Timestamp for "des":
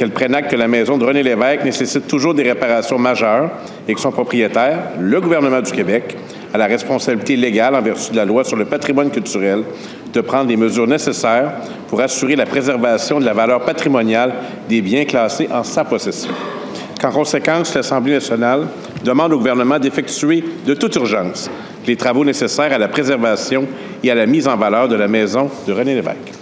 2.32-2.42, 14.70-14.80